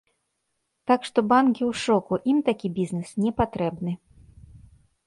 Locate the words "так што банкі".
0.91-1.63